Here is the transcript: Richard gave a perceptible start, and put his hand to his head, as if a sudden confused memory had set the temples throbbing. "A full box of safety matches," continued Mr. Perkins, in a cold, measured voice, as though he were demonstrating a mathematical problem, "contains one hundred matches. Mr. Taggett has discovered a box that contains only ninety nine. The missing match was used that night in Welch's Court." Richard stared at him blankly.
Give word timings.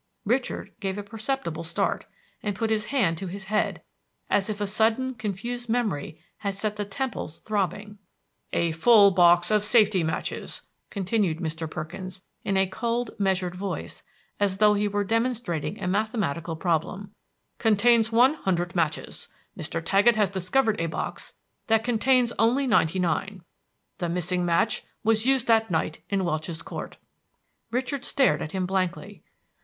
Richard 0.25 0.71
gave 0.79 0.97
a 0.97 1.03
perceptible 1.03 1.63
start, 1.63 2.07
and 2.41 2.55
put 2.55 2.71
his 2.71 2.85
hand 2.85 3.19
to 3.19 3.27
his 3.27 3.43
head, 3.53 3.83
as 4.31 4.49
if 4.49 4.59
a 4.59 4.65
sudden 4.65 5.13
confused 5.13 5.69
memory 5.69 6.19
had 6.39 6.55
set 6.55 6.75
the 6.75 6.85
temples 6.85 7.39
throbbing. 7.41 7.99
"A 8.51 8.71
full 8.71 9.11
box 9.11 9.51
of 9.51 9.63
safety 9.63 10.03
matches," 10.03 10.63
continued 10.89 11.37
Mr. 11.37 11.69
Perkins, 11.69 12.23
in 12.43 12.57
a 12.57 12.65
cold, 12.65 13.11
measured 13.19 13.53
voice, 13.53 14.01
as 14.39 14.57
though 14.57 14.73
he 14.73 14.87
were 14.87 15.03
demonstrating 15.03 15.79
a 15.79 15.87
mathematical 15.87 16.55
problem, 16.55 17.11
"contains 17.59 18.11
one 18.11 18.33
hundred 18.33 18.75
matches. 18.75 19.27
Mr. 19.55 19.85
Taggett 19.85 20.15
has 20.15 20.31
discovered 20.31 20.81
a 20.81 20.87
box 20.87 21.35
that 21.67 21.83
contains 21.83 22.33
only 22.39 22.65
ninety 22.65 22.97
nine. 22.97 23.43
The 23.99 24.09
missing 24.09 24.45
match 24.47 24.83
was 25.03 25.27
used 25.27 25.45
that 25.45 25.69
night 25.69 25.99
in 26.09 26.25
Welch's 26.25 26.63
Court." 26.63 26.97
Richard 27.69 28.03
stared 28.03 28.41
at 28.41 28.51
him 28.53 28.65
blankly. 28.65 29.21